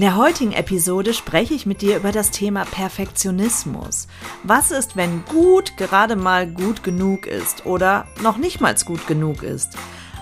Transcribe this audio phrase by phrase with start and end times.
[0.00, 4.08] In der heutigen Episode spreche ich mit dir über das Thema Perfektionismus.
[4.44, 9.42] Was ist, wenn gut gerade mal gut genug ist oder noch nicht mal gut genug
[9.42, 9.74] ist?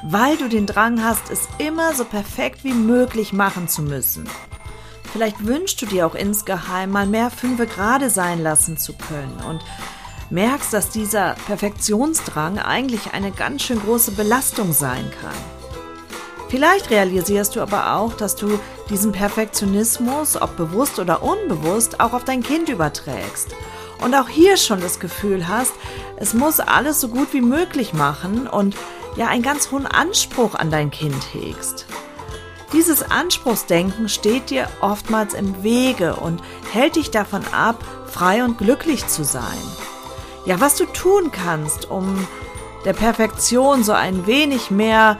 [0.03, 4.29] Weil du den Drang hast, es immer so perfekt wie möglich machen zu müssen.
[5.13, 9.61] Vielleicht wünschst du dir auch insgeheim mal mehr Fünfe gerade sein lassen zu können und
[10.29, 15.58] merkst, dass dieser Perfektionsdrang eigentlich eine ganz schön große Belastung sein kann.
[16.49, 18.59] Vielleicht realisierst du aber auch, dass du
[18.89, 23.55] diesen Perfektionismus, ob bewusst oder unbewusst, auch auf dein Kind überträgst.
[24.03, 25.73] Und auch hier schon das Gefühl hast,
[26.17, 28.77] es muss alles so gut wie möglich machen und
[29.17, 31.87] ja einen ganz hohen Anspruch an dein Kind hegst.
[32.73, 36.43] Dieses Anspruchsdenken steht dir oftmals im Wege und
[36.73, 39.59] hält dich davon ab, frei und glücklich zu sein.
[40.45, 42.27] Ja, was du tun kannst, um
[42.85, 45.19] der Perfektion so ein wenig mehr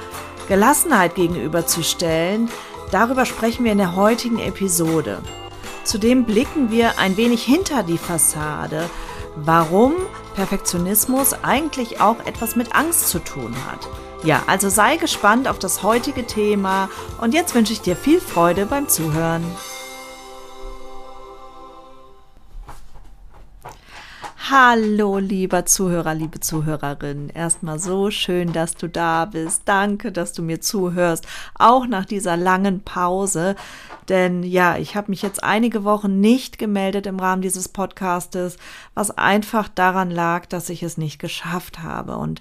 [0.49, 2.51] Gelassenheit gegenüberzustellen,
[2.91, 5.19] darüber sprechen wir in der heutigen Episode.
[5.85, 8.89] Zudem blicken wir ein wenig hinter die Fassade,
[9.37, 9.95] warum
[10.35, 13.89] Perfektionismus eigentlich auch etwas mit Angst zu tun hat.
[14.25, 16.89] Ja, also sei gespannt auf das heutige Thema
[17.21, 19.45] und jetzt wünsche ich dir viel Freude beim Zuhören.
[24.51, 27.29] Hallo, lieber Zuhörer, liebe Zuhörerin.
[27.29, 29.65] Erstmal so schön, dass du da bist.
[29.67, 31.27] Danke, dass du mir zuhörst,
[31.59, 33.57] auch nach dieser langen Pause.
[34.09, 38.57] Denn ja, ich habe mich jetzt einige Wochen nicht gemeldet im Rahmen dieses Podcastes,
[38.95, 42.17] was einfach daran lag, dass ich es nicht geschafft habe.
[42.17, 42.41] Und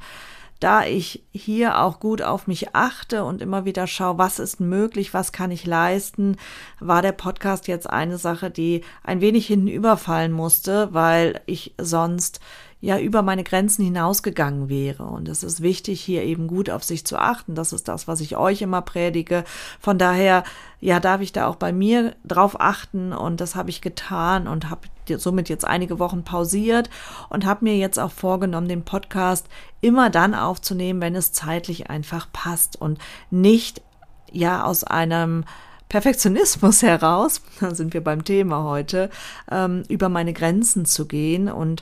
[0.59, 5.13] da ich hier auch gut auf mich achte und immer wieder schaue, was ist möglich,
[5.13, 6.37] was kann ich leisten,
[6.79, 12.39] war der Podcast jetzt eine Sache, die ein wenig hinten überfallen musste, weil ich sonst
[12.79, 15.03] ja über meine Grenzen hinausgegangen wäre.
[15.03, 17.55] Und es ist wichtig, hier eben gut auf sich zu achten.
[17.55, 19.43] Das ist das, was ich euch immer predige.
[19.79, 20.43] Von daher,
[20.79, 24.69] ja, darf ich da auch bei mir drauf achten und das habe ich getan und
[24.69, 26.89] habe somit jetzt einige Wochen pausiert
[27.29, 29.47] und habe mir jetzt auch vorgenommen, den Podcast
[29.81, 32.99] immer dann aufzunehmen, wenn es zeitlich einfach passt und
[33.31, 33.81] nicht
[34.31, 35.45] ja aus einem
[35.89, 39.09] Perfektionismus heraus, da sind wir beim Thema heute,
[39.49, 41.49] ähm, über meine Grenzen zu gehen.
[41.49, 41.81] Und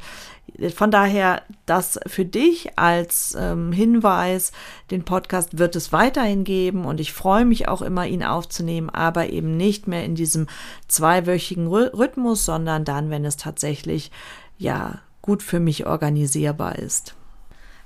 [0.74, 4.52] von daher, das für dich als ähm, Hinweis,
[4.92, 9.30] den Podcast wird es weiterhin geben und ich freue mich auch immer, ihn aufzunehmen, aber
[9.30, 10.48] eben nicht mehr in diesem
[10.88, 14.12] zweiwöchigen Rhythmus, sondern dann, wenn es tatsächlich
[14.58, 17.16] ja gut für mich organisierbar ist.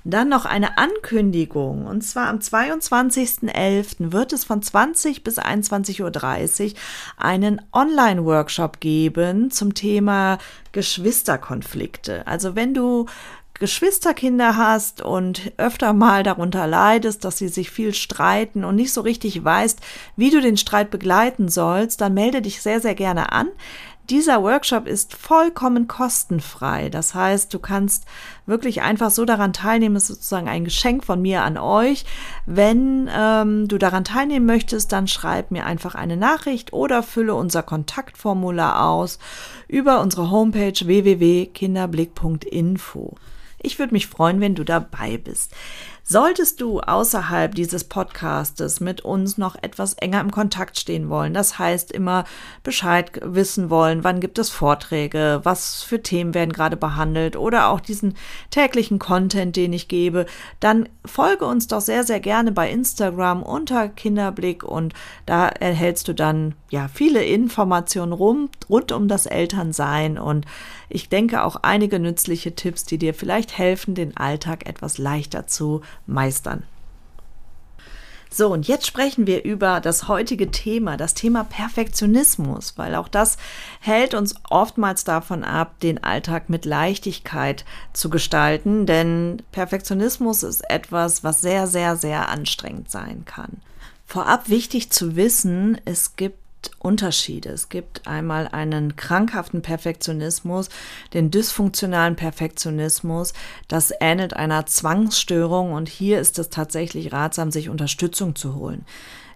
[0.04, 1.86] Dann noch eine Ankündigung.
[1.86, 4.12] Und zwar am 22.11.
[4.12, 6.72] wird es von 20 bis 21.30 Uhr
[7.16, 10.38] einen Online-Workshop geben zum Thema
[10.72, 12.26] Geschwisterkonflikte.
[12.26, 13.06] Also wenn du
[13.60, 19.02] Geschwisterkinder hast und öfter mal darunter leidest, dass sie sich viel streiten und nicht so
[19.02, 19.80] richtig weißt,
[20.16, 23.48] wie du den Streit begleiten sollst, dann melde dich sehr, sehr gerne an.
[24.10, 26.90] Dieser Workshop ist vollkommen kostenfrei.
[26.90, 28.06] Das heißt, du kannst
[28.44, 29.94] wirklich einfach so daran teilnehmen.
[29.94, 32.04] Es ist sozusagen ein Geschenk von mir an euch.
[32.44, 37.62] Wenn ähm, du daran teilnehmen möchtest, dann schreib mir einfach eine Nachricht oder fülle unser
[37.62, 39.20] Kontaktformular aus
[39.68, 43.14] über unsere Homepage www.kinderblick.info.
[43.62, 45.54] Ich würde mich freuen, wenn du dabei bist.
[46.12, 51.60] Solltest du außerhalb dieses Podcastes mit uns noch etwas enger im Kontakt stehen wollen, das
[51.60, 52.24] heißt immer
[52.64, 57.78] Bescheid wissen wollen, wann gibt es Vorträge, was für Themen werden gerade behandelt oder auch
[57.78, 58.16] diesen
[58.50, 60.26] täglichen Content, den ich gebe,
[60.58, 64.94] dann folge uns doch sehr, sehr gerne bei Instagram unter Kinderblick und
[65.26, 70.44] da erhältst du dann ja viele Informationen rund, rund um das Elternsein und
[70.88, 75.82] ich denke auch einige nützliche Tipps, die dir vielleicht helfen, den Alltag etwas leichter zu
[76.06, 76.64] meistern.
[78.32, 83.36] So, und jetzt sprechen wir über das heutige Thema, das Thema Perfektionismus, weil auch das
[83.80, 91.24] hält uns oftmals davon ab, den Alltag mit Leichtigkeit zu gestalten, denn Perfektionismus ist etwas,
[91.24, 93.60] was sehr, sehr, sehr anstrengend sein kann.
[94.06, 96.38] Vorab wichtig zu wissen, es gibt
[96.78, 97.50] Unterschiede.
[97.50, 100.68] Es gibt einmal einen krankhaften Perfektionismus,
[101.14, 103.32] den dysfunktionalen Perfektionismus.
[103.68, 108.84] Das ähnelt einer Zwangsstörung und hier ist es tatsächlich ratsam, sich Unterstützung zu holen.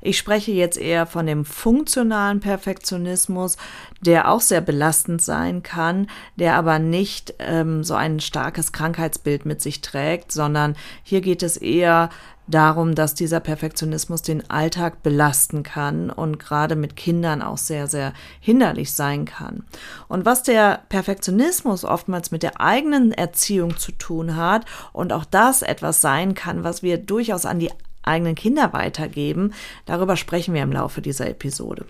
[0.07, 3.57] Ich spreche jetzt eher von dem funktionalen Perfektionismus,
[4.03, 9.63] der auch sehr belastend sein kann, der aber nicht ähm, so ein starkes Krankheitsbild mit
[9.63, 12.11] sich trägt, sondern hier geht es eher
[12.47, 18.13] darum, dass dieser Perfektionismus den Alltag belasten kann und gerade mit Kindern auch sehr, sehr
[18.41, 19.65] hinderlich sein kann.
[20.09, 25.63] Und was der Perfektionismus oftmals mit der eigenen Erziehung zu tun hat und auch das
[25.63, 27.71] etwas sein kann, was wir durchaus an die
[28.03, 29.55] eigenen Kinder weitergeben,
[29.87, 31.87] darüber sprechen wir im Laufe dieser Episode.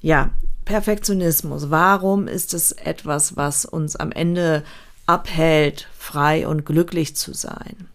[0.00, 0.30] Ja,
[0.64, 1.70] Perfektionismus.
[1.70, 4.62] Warum ist es etwas, was uns am Ende
[5.06, 7.88] abhält, frei und glücklich zu sein?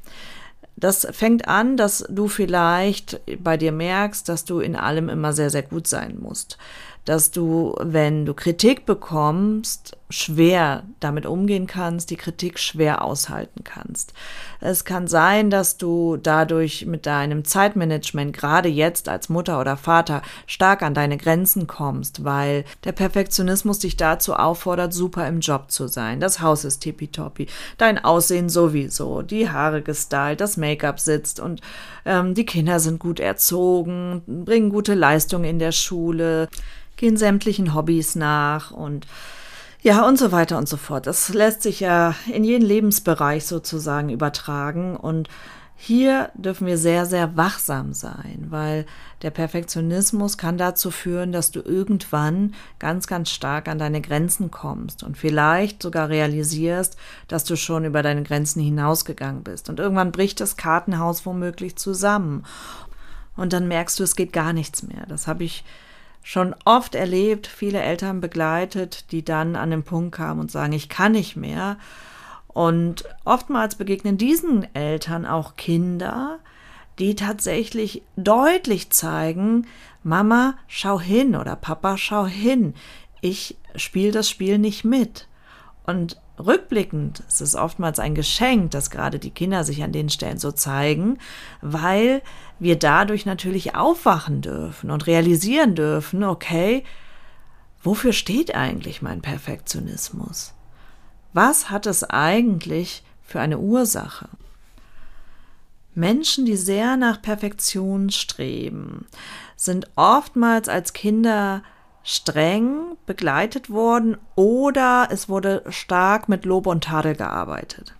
[0.79, 5.49] Das fängt an, dass du vielleicht bei dir merkst, dass du in allem immer sehr,
[5.49, 6.59] sehr gut sein musst.
[7.03, 14.13] Dass du, wenn du Kritik bekommst, schwer damit umgehen kannst, die Kritik schwer aushalten kannst.
[14.61, 20.21] Es kann sein, dass du dadurch mit deinem Zeitmanagement gerade jetzt als Mutter oder Vater
[20.45, 25.87] stark an deine Grenzen kommst, weil der Perfektionismus dich dazu auffordert, super im Job zu
[25.87, 26.21] sein.
[26.21, 31.59] Das Haus ist tippitoppi, dein Aussehen sowieso, die Haare gestylt, das Make-up sitzt und
[32.05, 36.47] ähm, die Kinder sind gut erzogen, bringen gute Leistungen in der Schule
[36.97, 39.05] gehen sämtlichen Hobbys nach und
[39.81, 41.07] ja, und so weiter und so fort.
[41.07, 45.29] Das lässt sich ja in jeden Lebensbereich sozusagen übertragen und
[45.79, 48.87] hier dürfen wir sehr, sehr wachsam sein, weil
[49.21, 55.03] der Perfektionismus kann dazu führen, dass du irgendwann ganz, ganz stark an deine Grenzen kommst
[55.03, 56.97] und vielleicht sogar realisierst,
[57.27, 59.69] dass du schon über deine Grenzen hinausgegangen bist.
[59.69, 62.43] Und irgendwann bricht das Kartenhaus womöglich zusammen.
[63.35, 65.05] Und dann merkst du, es geht gar nichts mehr.
[65.07, 65.63] Das habe ich
[66.23, 70.89] schon oft erlebt, viele Eltern begleitet, die dann an den Punkt kamen und sagen, ich
[70.89, 71.77] kann nicht mehr.
[72.47, 76.39] Und oftmals begegnen diesen Eltern auch Kinder,
[76.99, 79.67] die tatsächlich deutlich zeigen,
[80.03, 82.73] Mama, schau hin oder Papa, schau hin.
[83.21, 85.27] Ich spiele das Spiel nicht mit.
[85.85, 90.37] Und rückblickend ist es oftmals ein Geschenk, dass gerade die Kinder sich an den Stellen
[90.37, 91.17] so zeigen,
[91.61, 92.21] weil
[92.59, 96.83] wir dadurch natürlich aufwachen dürfen und realisieren dürfen, okay,
[97.81, 100.53] wofür steht eigentlich mein Perfektionismus?
[101.33, 104.29] Was hat es eigentlich für eine Ursache?
[105.93, 109.07] Menschen, die sehr nach Perfektion streben,
[109.55, 111.63] sind oftmals als Kinder
[112.09, 117.95] streng begleitet worden oder es wurde stark mit Lob und Tadel gearbeitet.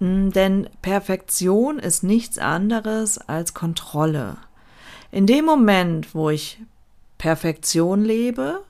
[0.00, 4.36] Hm, denn Perfektion ist nichts anderes als Kontrolle.
[5.10, 6.60] In dem Moment, wo ich
[7.16, 8.60] Perfektion lebe,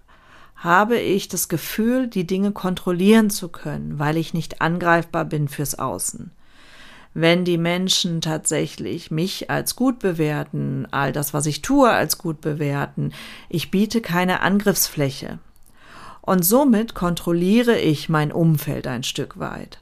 [0.55, 5.76] habe ich das Gefühl, die Dinge kontrollieren zu können, weil ich nicht angreifbar bin fürs
[5.76, 6.31] Außen
[7.12, 12.41] wenn die Menschen tatsächlich mich als gut bewerten, all das, was ich tue, als gut
[12.41, 13.12] bewerten.
[13.49, 15.39] Ich biete keine Angriffsfläche.
[16.21, 19.81] Und somit kontrolliere ich mein Umfeld ein Stück weit.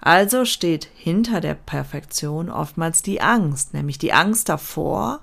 [0.00, 5.20] Also steht hinter der Perfektion oftmals die Angst, nämlich die Angst davor,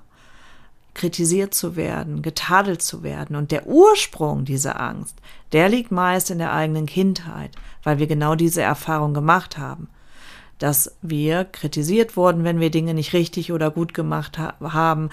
[0.94, 3.36] kritisiert zu werden, getadelt zu werden.
[3.36, 5.16] Und der Ursprung dieser Angst,
[5.52, 7.52] der liegt meist in der eigenen Kindheit,
[7.84, 9.88] weil wir genau diese Erfahrung gemacht haben
[10.58, 15.10] dass wir kritisiert wurden, wenn wir Dinge nicht richtig oder gut gemacht ha haben,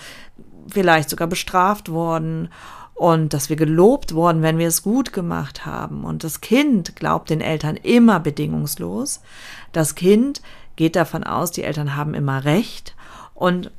[0.67, 2.49] vielleicht sogar bestraft worden
[2.95, 6.05] und dass wir gelobt wurden, wenn wir es gut gemacht haben.
[6.05, 9.21] Und das Kind glaubt den Eltern immer bedingungslos.
[9.73, 10.41] Das Kind
[10.75, 12.95] geht davon aus, die Eltern haben immer recht
[13.33, 13.69] und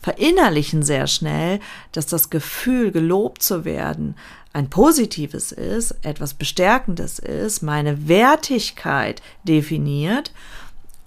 [0.00, 1.60] verinnerlichen sehr schnell,
[1.92, 4.14] dass das Gefühl, gelobt zu werden,
[4.52, 10.32] ein positives ist, etwas Bestärkendes ist, meine Wertigkeit definiert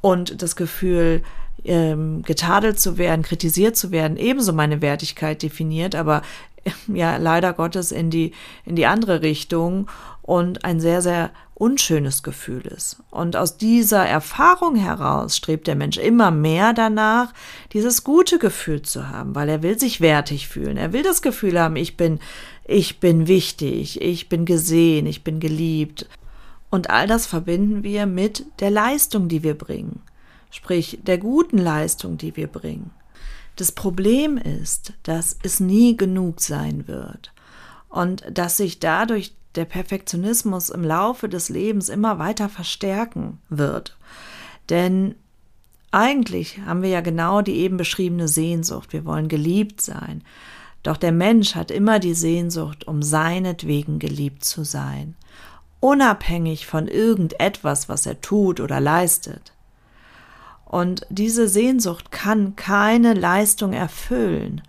[0.02, 1.24] und das Gefühl,
[1.64, 6.24] ähm, getadelt zu werden, kritisiert zu werden, ebenso meine Wertigkeit definiert, aber
[6.88, 8.34] ja leider Gottes in die
[8.66, 9.88] in die andere Richtung
[10.22, 12.98] und ein sehr sehr unschönes Gefühl ist.
[13.12, 17.34] Und aus dieser Erfahrung heraus strebt der Mensch immer mehr danach,
[17.74, 20.78] dieses gute Gefühl zu haben, weil er will sich wertig fühlen.
[20.78, 22.20] Er will das Gefühl haben, ich bin
[22.66, 26.08] ich bin wichtig, ich bin gesehen, ich bin geliebt.
[26.72, 30.02] Und all das verbinden wir mit der Leistung, die wir bringen,
[30.50, 32.90] sprich der guten Leistung, die wir bringen.
[33.58, 37.34] Das Problem ist, dass es nie genug sein wird
[37.90, 43.98] und dass sich dadurch der Perfektionismus im Laufe des Lebens immer weiter verstärken wird.
[44.70, 45.16] Denn
[45.92, 48.94] eigentlich haben wir ja genau die eben beschriebene Sehnsucht.
[48.94, 50.24] Wir wollen geliebt sein.
[50.84, 55.16] Doch der Mensch hat immer die Sehnsucht, um seinetwegen geliebt zu sein,
[55.82, 59.52] unabhängig von irgendetwas, was er tut oder leistet.
[60.64, 64.62] Und diese Sehnsucht kann keine Leistung erfüllen.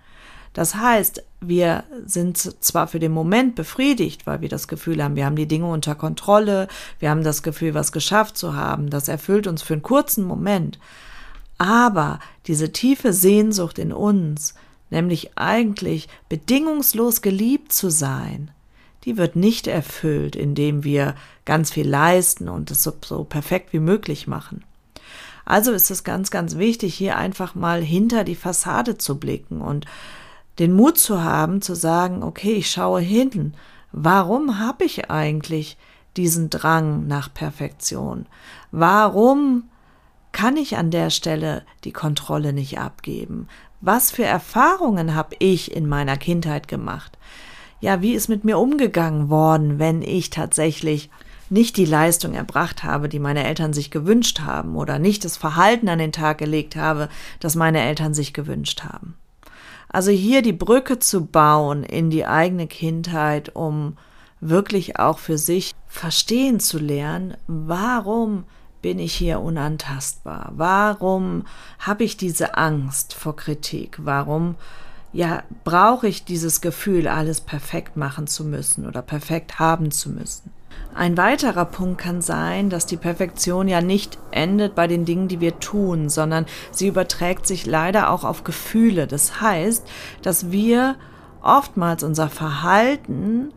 [0.52, 5.24] Das heißt, wir sind zwar für den Moment befriedigt, weil wir das Gefühl haben, wir
[5.24, 9.46] haben die Dinge unter Kontrolle, wir haben das Gefühl, was geschafft zu haben, das erfüllt
[9.46, 10.78] uns für einen kurzen Moment.
[11.56, 14.54] Aber diese tiefe Sehnsucht in uns,
[14.90, 18.50] nämlich eigentlich bedingungslos geliebt zu sein,
[19.04, 23.80] die wird nicht erfüllt, indem wir ganz viel leisten und es so, so perfekt wie
[23.80, 24.64] möglich machen.
[25.44, 29.86] Also ist es ganz, ganz wichtig, hier einfach mal hinter die Fassade zu blicken und
[30.58, 33.54] den Mut zu haben, zu sagen, okay, ich schaue hin,
[33.90, 35.76] warum habe ich eigentlich
[36.16, 38.26] diesen Drang nach Perfektion?
[38.70, 39.64] Warum
[40.30, 43.48] kann ich an der Stelle die Kontrolle nicht abgeben?
[43.80, 47.18] Was für Erfahrungen habe ich in meiner Kindheit gemacht?
[47.82, 51.10] Ja, wie ist mit mir umgegangen worden, wenn ich tatsächlich
[51.50, 55.88] nicht die Leistung erbracht habe, die meine Eltern sich gewünscht haben oder nicht das Verhalten
[55.88, 57.08] an den Tag gelegt habe,
[57.40, 59.16] das meine Eltern sich gewünscht haben?
[59.88, 63.96] Also hier die Brücke zu bauen in die eigene Kindheit, um
[64.40, 68.44] wirklich auch für sich verstehen zu lernen, warum
[68.80, 70.52] bin ich hier unantastbar?
[70.54, 71.46] Warum
[71.80, 73.98] habe ich diese Angst vor Kritik?
[74.04, 74.54] Warum
[75.12, 80.50] ja brauche ich dieses Gefühl, alles perfekt machen zu müssen oder perfekt haben zu müssen?
[80.94, 85.40] Ein weiterer Punkt kann sein, dass die Perfektion ja nicht endet bei den Dingen, die
[85.40, 89.06] wir tun, sondern sie überträgt sich leider auch auf Gefühle.
[89.06, 89.86] Das heißt,
[90.20, 90.96] dass wir
[91.40, 93.52] oftmals unser Verhalten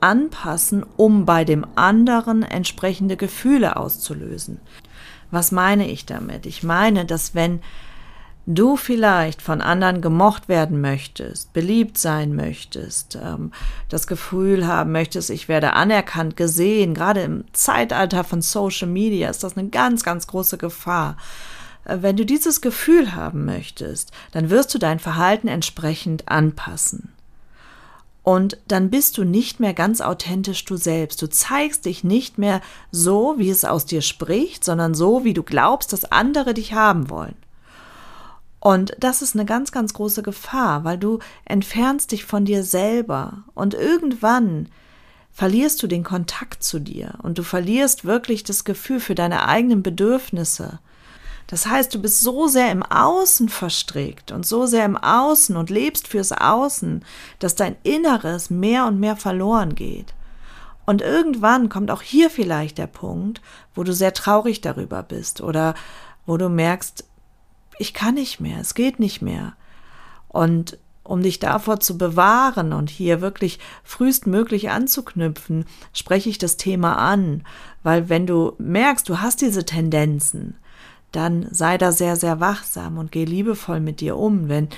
[0.00, 4.60] anpassen, um bei dem anderen entsprechende Gefühle auszulösen.
[5.30, 6.46] Was meine ich damit?
[6.46, 7.60] Ich meine, dass wenn
[8.48, 13.52] du vielleicht von anderen gemocht werden möchtest, beliebt sein möchtest, ähm,
[13.90, 19.44] das Gefühl haben möchtest, ich werde anerkannt, gesehen, gerade im Zeitalter von Social Media ist
[19.44, 21.18] das eine ganz, ganz große Gefahr.
[21.84, 27.12] Äh, wenn du dieses Gefühl haben möchtest, dann wirst du dein Verhalten entsprechend anpassen.
[28.22, 31.20] Und dann bist du nicht mehr ganz authentisch du selbst.
[31.20, 35.42] Du zeigst dich nicht mehr so, wie es aus dir spricht, sondern so, wie du
[35.42, 37.36] glaubst, dass andere dich haben wollen.
[38.60, 43.44] Und das ist eine ganz, ganz große Gefahr, weil du entfernst dich von dir selber
[43.54, 44.68] und irgendwann
[45.32, 49.84] verlierst du den Kontakt zu dir und du verlierst wirklich das Gefühl für deine eigenen
[49.84, 50.80] Bedürfnisse.
[51.46, 55.70] Das heißt, du bist so sehr im Außen verstrickt und so sehr im Außen und
[55.70, 57.04] lebst fürs Außen,
[57.38, 60.14] dass dein Inneres mehr und mehr verloren geht.
[60.84, 63.40] Und irgendwann kommt auch hier vielleicht der Punkt,
[63.74, 65.74] wo du sehr traurig darüber bist oder
[66.26, 67.04] wo du merkst,
[67.78, 69.54] ich kann nicht mehr, es geht nicht mehr.
[70.28, 76.96] Und um dich davor zu bewahren und hier wirklich frühestmöglich anzuknüpfen, spreche ich das Thema
[76.96, 77.44] an,
[77.82, 80.56] weil wenn du merkst, du hast diese Tendenzen,
[81.12, 84.68] dann sei da sehr, sehr wachsam und geh liebevoll mit dir um, wenn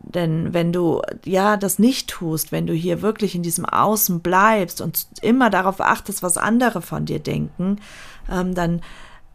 [0.00, 4.80] denn wenn du ja das nicht tust, wenn du hier wirklich in diesem Außen bleibst
[4.80, 7.78] und immer darauf achtest, was andere von dir denken,
[8.30, 8.82] ähm, dann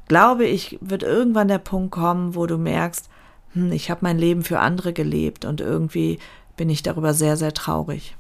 [0.10, 3.10] glaube ich, wird irgendwann der Punkt kommen, wo du merkst,
[3.54, 6.20] hm, ich habe mein Leben für andere gelebt und irgendwie
[6.58, 8.18] bin ich darüber sehr, sehr traurig.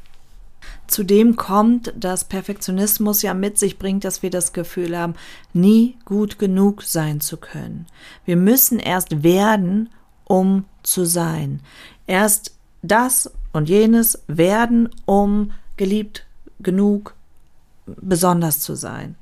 [0.87, 5.15] Zudem kommt, dass Perfektionismus ja mit sich bringt, dass wir das Gefühl haben,
[5.53, 7.85] nie gut genug sein zu können.
[8.25, 9.89] Wir müssen erst werden,
[10.25, 11.61] um zu sein.
[12.07, 16.25] Erst das und jenes werden, um geliebt
[16.59, 17.13] genug
[17.85, 19.15] besonders zu sein.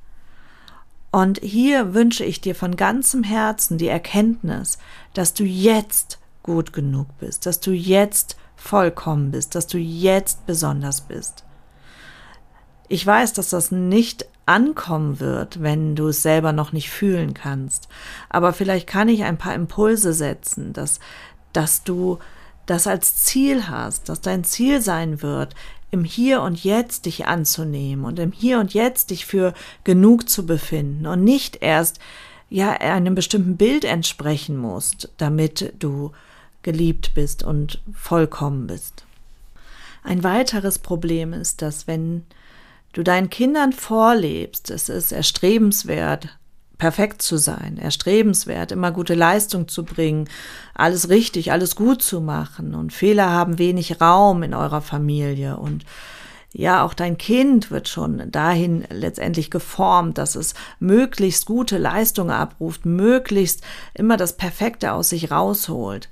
[1.11, 4.77] Und hier wünsche ich dir von ganzem Herzen die Erkenntnis,
[5.13, 11.01] dass du jetzt gut genug bist, dass du jetzt vollkommen bist, dass du jetzt besonders
[11.01, 11.43] bist.
[12.89, 17.89] Ich weiß, dass das nicht ankommen wird, wenn du es selber noch nicht fühlen kannst.
[18.29, 20.99] Aber vielleicht kann ich ein paar Impulse setzen, dass,
[21.51, 22.19] dass du
[22.65, 25.53] das als Ziel hast, dass dein Ziel sein wird,
[25.91, 29.53] im Hier und Jetzt dich anzunehmen und im Hier und Jetzt dich für
[29.83, 31.99] genug zu befinden und nicht erst
[32.49, 36.11] ja einem bestimmten Bild entsprechen musst, damit du
[36.63, 39.05] geliebt bist und vollkommen bist.
[40.03, 42.23] Ein weiteres Problem ist, dass wenn
[42.93, 46.36] du deinen Kindern vorlebst, es ist erstrebenswert,
[46.77, 50.29] perfekt zu sein, erstrebenswert, immer gute Leistung zu bringen,
[50.73, 55.85] alles richtig, alles gut zu machen und Fehler haben wenig Raum in eurer Familie und
[56.53, 62.85] ja, auch dein Kind wird schon dahin letztendlich geformt, dass es möglichst gute Leistungen abruft,
[62.85, 63.61] möglichst
[63.93, 66.09] immer das Perfekte aus sich rausholt.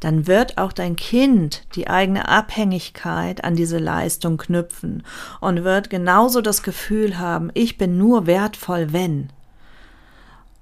[0.00, 5.02] dann wird auch dein Kind die eigene Abhängigkeit an diese Leistung knüpfen
[5.40, 9.30] und wird genauso das Gefühl haben, ich bin nur wertvoll, wenn.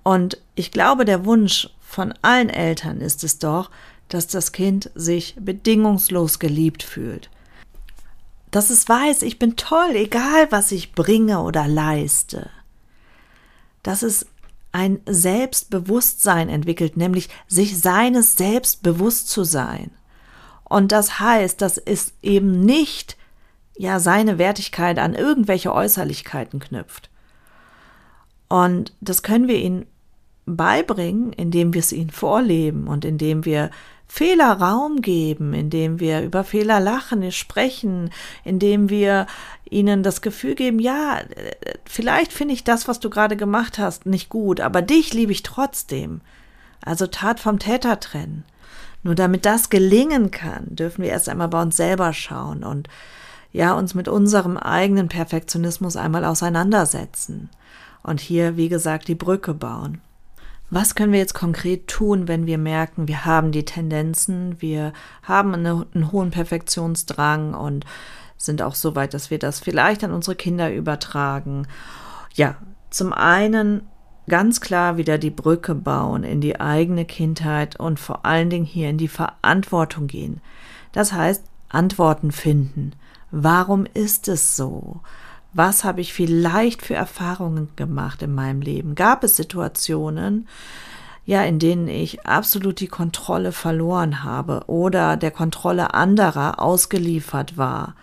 [0.05, 3.71] Und ich glaube, der Wunsch von allen Eltern ist es doch,
[4.09, 7.31] dass das Kind sich bedingungslos geliebt fühlt.
[8.51, 12.51] Dass es weiß, ich bin toll, egal was ich bringe oder leiste.
[13.83, 14.27] Dass es
[14.73, 19.91] ein Selbstbewusstsein entwickelt, nämlich sich seines selbst bewusst zu sein.
[20.65, 23.17] Und das heißt, dass es eben nicht
[23.77, 27.11] ja seine Wertigkeit an irgendwelche Äußerlichkeiten knüpft.
[28.49, 29.87] Und das können wir ihnen
[30.47, 33.71] beibringen, indem wir es ihnen vorleben und indem wir
[34.07, 38.11] Fehler Raum geben, indem wir über Fehler lachen, sprechen,
[38.45, 39.27] indem wir
[39.69, 41.21] ihnen das Gefühl geben, ja,
[41.85, 45.43] vielleicht finde ich das, was du gerade gemacht hast, nicht gut, aber dich liebe ich
[45.43, 46.21] trotzdem.
[46.85, 48.45] Also Tat vom Täter trennen.
[49.03, 52.89] Nur damit das gelingen kann, dürfen wir erst einmal bei uns selber schauen und
[53.53, 57.51] ja, uns mit unserem eigenen Perfektionismus einmal auseinandersetzen.
[58.03, 60.01] Und hier, wie gesagt, die Brücke bauen.
[60.75, 65.55] Was können wir jetzt konkret tun, wenn wir merken, wir haben die Tendenzen, wir haben
[65.55, 67.85] eine, einen hohen Perfektionsdrang und
[68.37, 71.69] sind auch so weit, dass wir das vielleicht an unsere Kinder übertragen?
[72.33, 72.57] Ja,
[72.91, 73.83] zum einen
[74.27, 78.91] ganz klar wieder die Brücke bauen in die eigene Kindheit und vor allen Dingen hier
[78.91, 80.41] in die Verantwortung gehen.
[80.91, 82.95] Das heißt, Antworten finden.
[83.31, 85.03] Warum ist es so?
[85.55, 88.97] Was habe ich vielleicht für Erfahrungen gemacht in meinem Leben?
[88.97, 90.49] Gab es Situationen,
[91.25, 97.95] ja, in denen ich absolut die Kontrolle verloren habe oder der Kontrolle anderer ausgeliefert war?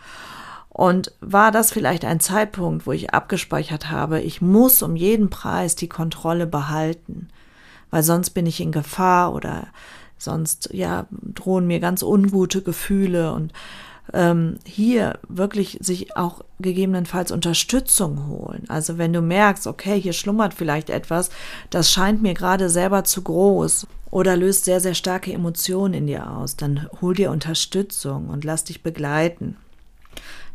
[0.69, 5.75] Und war das vielleicht ein Zeitpunkt, wo ich abgespeichert habe, ich muss um jeden Preis
[5.75, 7.27] die Kontrolle behalten,
[7.89, 9.67] weil sonst bin ich in Gefahr oder
[10.17, 13.51] sonst ja drohen mir ganz ungute Gefühle und
[14.13, 18.65] ähm, hier wirklich sich auch gegebenenfalls Unterstützung holen.
[18.67, 21.29] Also wenn du merkst, okay, hier schlummert vielleicht etwas,
[21.69, 26.29] das scheint mir gerade selber zu groß oder löst sehr, sehr starke Emotionen in dir
[26.29, 29.55] aus, dann hol dir Unterstützung und lass dich begleiten.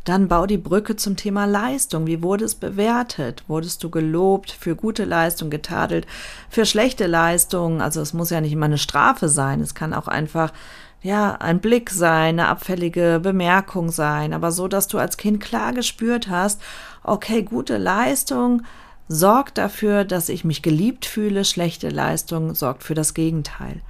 [0.07, 2.07] Dann bau die Brücke zum Thema Leistung.
[2.07, 3.43] Wie wurde es bewertet?
[3.49, 6.07] Wurdest du gelobt für gute Leistung, getadelt
[6.49, 7.81] für schlechte Leistung?
[7.81, 9.59] Also es muss ja nicht immer eine Strafe sein.
[9.59, 10.53] Es kann auch einfach
[11.01, 15.73] ja, ein Blick sein, eine abfällige Bemerkung sein, aber so, dass du als Kind klar
[15.73, 16.61] gespürt hast,
[17.03, 18.63] okay, gute Leistung
[19.07, 23.81] sorgt dafür, dass ich mich geliebt fühle, schlechte Leistung sorgt für das Gegenteil.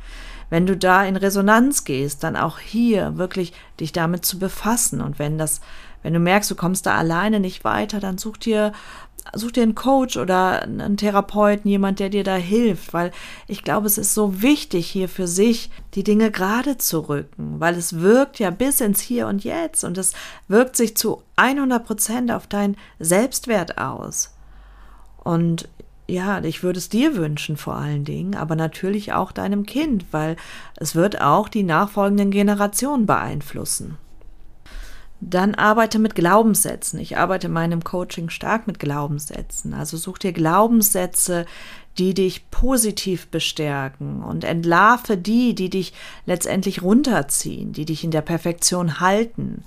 [0.50, 5.20] Wenn du da in Resonanz gehst, dann auch hier wirklich dich damit zu befassen und
[5.20, 5.62] wenn das
[6.04, 8.72] wenn du merkst, du kommst da alleine nicht weiter, dann such dir
[9.34, 13.12] such dir einen Coach oder einen Therapeuten, jemand, der dir da hilft, weil
[13.48, 17.76] ich glaube, es ist so wichtig hier für sich, die Dinge gerade zu rücken, weil
[17.76, 20.14] es wirkt ja bis ins Hier und Jetzt und es
[20.48, 24.36] wirkt sich zu 100 Prozent auf dein Selbstwert aus.
[25.24, 25.68] Und
[26.08, 30.38] ja, ich würde es dir wünschen vor allen Dingen, aber natürlich auch deinem Kind, weil
[30.78, 33.98] es wird auch die nachfolgenden Generationen beeinflussen.
[35.20, 37.00] Dann arbeite mit Glaubenssätzen.
[37.00, 39.74] Ich arbeite in meinem Coaching stark mit Glaubenssätzen.
[39.74, 41.46] Also such dir Glaubenssätze,
[41.98, 45.94] die dich positiv bestärken und entlarve die, die dich
[46.26, 49.64] letztendlich runterziehen, die dich in der Perfektion halten.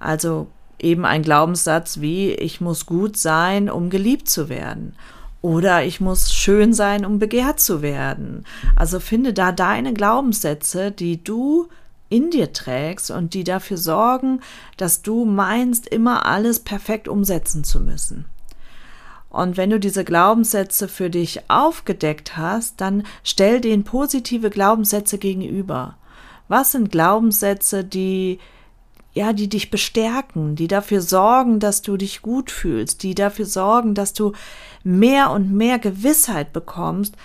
[0.00, 0.48] Also
[0.80, 4.94] eben ein Glaubenssatz wie ich muss gut sein, um geliebt zu werden.
[5.40, 8.44] Oder ich muss schön sein, um begehrt zu werden.
[8.74, 11.68] Also finde da deine Glaubenssätze, die du
[12.08, 14.40] in dir trägst und die dafür sorgen,
[14.76, 18.24] dass du meinst, immer alles perfekt umsetzen zu müssen.
[19.30, 25.96] Und wenn du diese Glaubenssätze für dich aufgedeckt hast, dann stell denen positive Glaubenssätze gegenüber.
[26.48, 28.38] Was sind Glaubenssätze, die
[29.14, 33.94] ja, die dich bestärken, die dafür sorgen, dass du dich gut fühlst, die dafür sorgen,
[33.94, 34.32] dass du
[34.84, 37.16] mehr und mehr Gewissheit bekommst,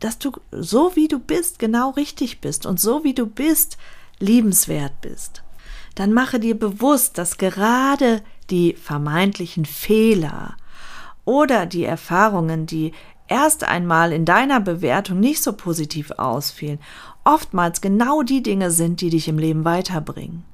[0.00, 3.76] dass du so wie du bist genau richtig bist und so wie du bist
[4.20, 5.42] liebenswert bist,
[5.94, 10.56] dann mache dir bewusst, dass gerade die vermeintlichen Fehler
[11.24, 12.92] oder die Erfahrungen, die
[13.28, 16.78] erst einmal in deiner Bewertung nicht so positiv ausfielen,
[17.24, 20.44] oftmals genau die Dinge sind, die dich im Leben weiterbringen.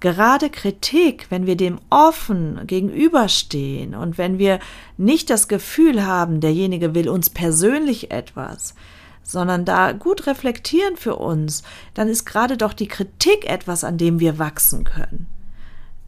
[0.00, 4.58] Gerade Kritik, wenn wir dem offen gegenüberstehen und wenn wir
[4.96, 8.74] nicht das Gefühl haben, derjenige will uns persönlich etwas,
[9.22, 11.62] sondern da gut reflektieren für uns,
[11.94, 15.26] dann ist gerade doch die Kritik etwas, an dem wir wachsen können.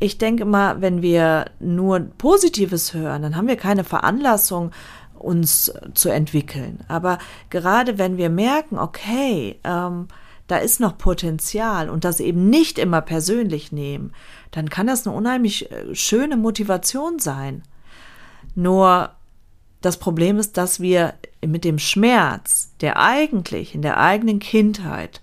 [0.00, 4.72] Ich denke immer, wenn wir nur Positives hören, dann haben wir keine Veranlassung,
[5.14, 6.80] uns zu entwickeln.
[6.88, 10.08] Aber gerade wenn wir merken, okay, ähm,
[10.46, 14.12] da ist noch Potenzial und das eben nicht immer persönlich nehmen,
[14.50, 17.62] dann kann das eine unheimlich äh, schöne Motivation sein.
[18.54, 19.10] Nur
[19.84, 25.20] das Problem ist, dass wir mit dem Schmerz, der eigentlich in der eigenen Kindheit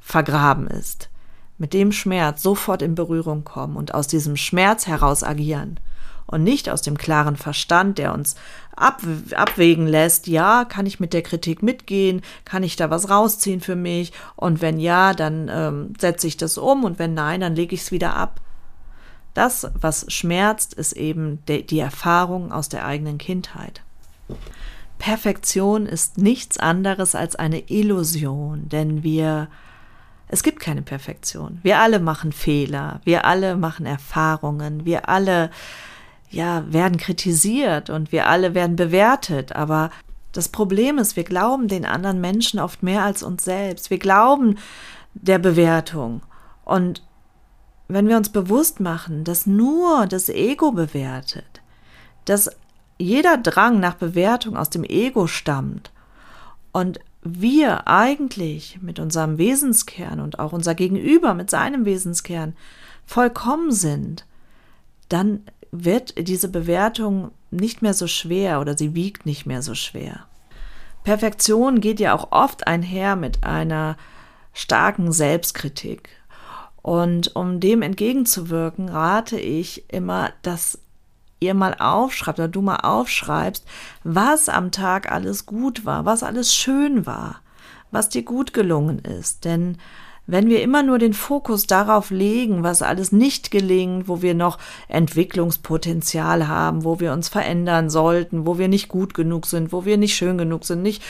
[0.00, 1.08] vergraben ist,
[1.56, 5.80] mit dem Schmerz sofort in Berührung kommen und aus diesem Schmerz heraus agieren
[6.26, 8.34] und nicht aus dem klaren Verstand, der uns
[8.76, 9.00] ab,
[9.34, 13.76] abwägen lässt, ja, kann ich mit der Kritik mitgehen, kann ich da was rausziehen für
[13.76, 17.74] mich und wenn ja, dann ähm, setze ich das um und wenn nein, dann lege
[17.74, 18.40] ich es wieder ab.
[19.32, 23.80] Das, was schmerzt, ist eben die Erfahrung aus der eigenen Kindheit.
[24.98, 29.48] Perfektion ist nichts anderes als eine Illusion, denn wir
[30.28, 31.60] es gibt keine Perfektion.
[31.62, 35.50] Wir alle machen Fehler, wir alle machen Erfahrungen, wir alle
[36.30, 39.90] ja, werden kritisiert und wir alle werden bewertet, aber
[40.32, 43.90] das Problem ist, wir glauben den anderen Menschen oft mehr als uns selbst.
[43.90, 44.56] Wir glauben
[45.12, 46.22] der Bewertung.
[46.64, 47.02] Und
[47.88, 51.60] wenn wir uns bewusst machen, dass nur das Ego bewertet,
[52.24, 52.50] dass
[52.98, 55.90] jeder Drang nach Bewertung aus dem Ego stammt
[56.72, 62.54] und wir eigentlich mit unserem Wesenskern und auch unser Gegenüber mit seinem Wesenskern
[63.06, 64.26] vollkommen sind,
[65.08, 70.26] dann wird diese Bewertung nicht mehr so schwer oder sie wiegt nicht mehr so schwer.
[71.04, 73.96] Perfektion geht ja auch oft einher mit einer
[74.52, 76.08] starken Selbstkritik.
[76.82, 80.81] Und um dem entgegenzuwirken, rate ich immer, dass
[81.42, 83.64] ihr mal aufschreibt oder du mal aufschreibst,
[84.04, 87.40] was am Tag alles gut war, was alles schön war,
[87.90, 89.44] was dir gut gelungen ist.
[89.44, 89.78] Denn
[90.26, 94.58] wenn wir immer nur den Fokus darauf legen, was alles nicht gelingt, wo wir noch
[94.88, 99.98] Entwicklungspotenzial haben, wo wir uns verändern sollten, wo wir nicht gut genug sind, wo wir
[99.98, 101.02] nicht schön genug sind, nicht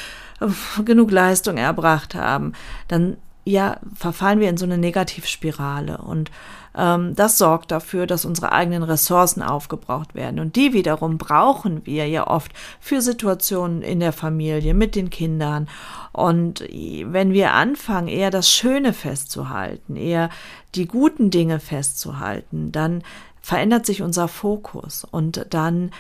[0.85, 2.55] genug Leistung erbracht haben,
[2.89, 6.31] dann ja, verfallen wir in so eine Negativspirale und
[6.77, 10.41] ähm, das sorgt dafür, dass unsere eigenen Ressourcen aufgebraucht werden.
[10.41, 15.69] Und die wiederum brauchen wir ja oft für Situationen in der Familie, mit den Kindern.
[16.13, 20.31] Und wenn wir anfangen, eher das Schöne festzuhalten, eher
[20.75, 23.03] die guten Dinge festzuhalten, dann
[23.41, 25.91] verändert sich unser Fokus und dann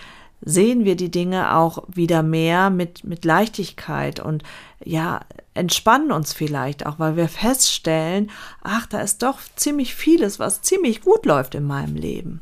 [0.45, 4.43] sehen wir die Dinge auch wieder mehr mit, mit Leichtigkeit und
[4.85, 5.21] ja,
[5.55, 8.31] entspannen uns vielleicht auch, weil wir feststellen,
[8.63, 12.41] ach, da ist doch ziemlich vieles, was ziemlich gut läuft in meinem Leben.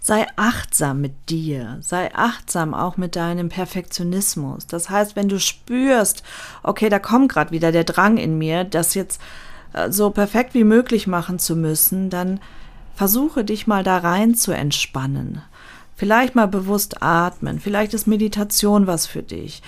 [0.00, 4.66] Sei achtsam mit dir, sei achtsam auch mit deinem Perfektionismus.
[4.66, 6.24] Das heißt, wenn du spürst,
[6.64, 9.20] okay, da kommt gerade wieder der Drang in mir, das jetzt
[9.72, 12.40] äh, so perfekt wie möglich machen zu müssen, dann
[12.96, 15.42] versuche dich mal da rein zu entspannen.
[15.94, 19.62] Vielleicht mal bewusst atmen, vielleicht ist Meditation was für dich.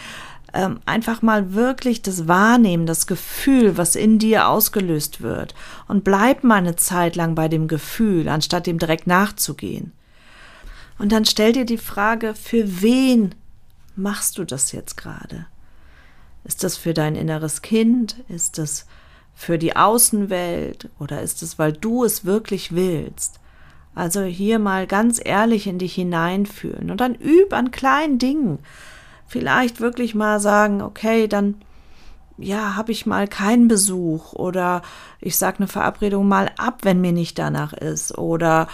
[0.55, 5.55] Ähm, einfach mal wirklich das Wahrnehmen, das Gefühl, was in dir ausgelöst wird.
[5.89, 9.93] Und bleib mal eine Zeit lang bei dem Gefühl, anstatt dem direkt nachzugehen.
[10.99, 13.35] Und dann stell dir die Frage, für wen
[13.97, 15.47] machst du das jetzt gerade?
[16.45, 18.17] Ist das für dein inneres Kind?
[18.29, 18.87] Ist das
[19.35, 20.89] für die Außenwelt?
[21.01, 23.41] Oder ist es, weil du es wirklich willst?
[23.95, 28.59] Also hier mal ganz ehrlich in dich hineinfühlen und dann üb an kleinen Dingen.
[29.27, 31.57] Vielleicht wirklich mal sagen, okay, dann
[32.37, 34.83] ja, habe ich mal keinen Besuch oder
[35.21, 38.67] ich sage eine Verabredung mal ab, wenn mir nicht danach ist oder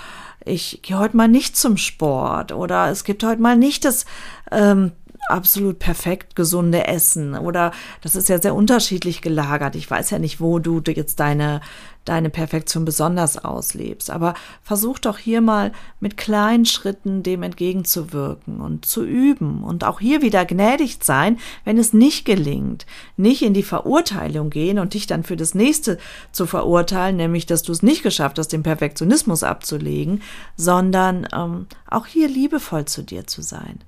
[0.44, 4.06] ich gehe heute mal nicht zum Sport oder es gibt heute mal nicht das
[4.50, 4.92] ähm,
[5.28, 9.76] absolut perfekt gesunde Essen oder das ist ja sehr unterschiedlich gelagert.
[9.76, 11.60] Ich weiß ja nicht, wo du jetzt deine,
[12.04, 18.84] deine Perfektion besonders auslebst, aber versuch doch hier mal mit kleinen Schritten dem entgegenzuwirken und
[18.84, 22.86] zu üben und auch hier wieder gnädig sein, wenn es nicht gelingt.
[23.16, 25.98] Nicht in die Verurteilung gehen und dich dann für das nächste
[26.32, 30.22] zu verurteilen, nämlich dass du es nicht geschafft hast, den Perfektionismus abzulegen,
[30.56, 33.80] sondern ähm, auch hier liebevoll zu dir zu sein.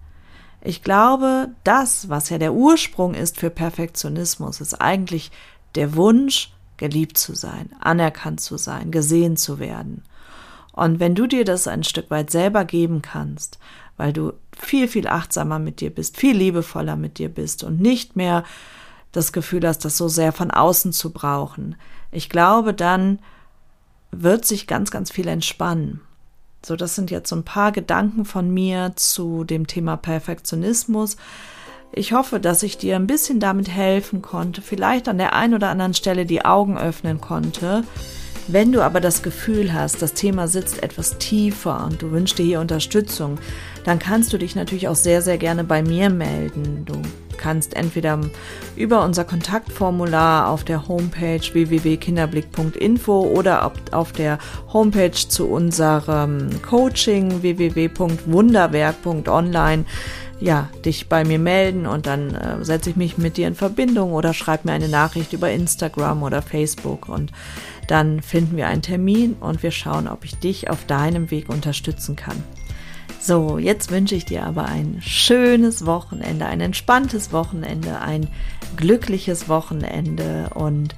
[0.65, 5.33] Ich glaube, das, was ja der Ursprung ist für Perfektionismus, ist eigentlich
[5.75, 10.03] der Wunsch, geliebt zu sein, anerkannt zu sein, gesehen zu werden.
[10.73, 13.59] Und wenn du dir das ein Stück weit selber geben kannst,
[13.97, 18.17] weil du viel, viel achtsamer mit dir bist, viel liebevoller mit dir bist und nicht
[18.17, 18.45] mehr
[19.13, 21.77] das Gefühl hast, das so sehr von außen zu brauchen,
[22.11, 23.19] ich glaube, dann
[24.11, 26.01] wird sich ganz, ganz viel entspannen.
[26.65, 31.17] So, das sind jetzt so ein paar Gedanken von mir zu dem Thema Perfektionismus.
[31.95, 35.69] Ich hoffe, dass ich dir ein bisschen damit helfen konnte, vielleicht an der einen oder
[35.69, 37.85] anderen Stelle die Augen öffnen konnte.
[38.49, 42.45] Wenn du aber das Gefühl hast, das Thema sitzt etwas tiefer und du wünschst dir
[42.45, 43.39] hier Unterstützung,
[43.85, 46.85] dann kannst du dich natürlich auch sehr, sehr gerne bei mir melden.
[46.85, 47.03] Du
[47.37, 48.21] kannst entweder
[48.77, 54.39] über unser Kontaktformular auf der Homepage www.kinderblick.info oder auf der
[54.73, 59.85] Homepage zu unserem Coaching www.wunderwerk.online
[60.43, 64.13] ja, dich bei mir melden und dann äh, setze ich mich mit dir in Verbindung
[64.13, 67.31] oder schreib mir eine Nachricht über Instagram oder Facebook und
[67.87, 72.17] dann finden wir einen Termin und wir schauen, ob ich dich auf deinem Weg unterstützen
[72.17, 72.43] kann.
[73.25, 78.27] So, jetzt wünsche ich dir aber ein schönes Wochenende, ein entspanntes Wochenende, ein
[78.77, 80.97] glückliches Wochenende und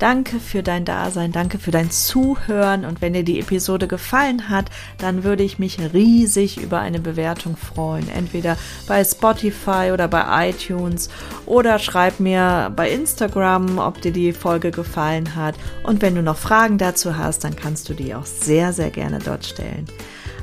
[0.00, 4.70] Danke für dein Dasein, danke für dein Zuhören und wenn dir die Episode gefallen hat,
[4.96, 8.08] dann würde ich mich riesig über eine Bewertung freuen.
[8.08, 8.56] Entweder
[8.88, 11.10] bei Spotify oder bei iTunes
[11.44, 15.54] oder schreib mir bei Instagram, ob dir die Folge gefallen hat.
[15.82, 19.18] Und wenn du noch Fragen dazu hast, dann kannst du die auch sehr, sehr gerne
[19.18, 19.86] dort stellen.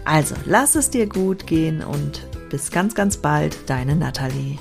[0.08, 4.58] Also, lass es dir gut gehen und bis ganz, ganz bald, deine Nathalie.